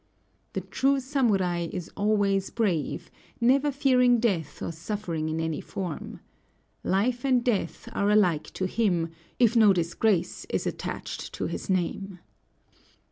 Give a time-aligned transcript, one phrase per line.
[0.53, 6.21] The true samurai is always brave, never fearing death or suffering in any form.
[6.83, 12.17] Life and death are alike to him, if no disgrace is attached to his name.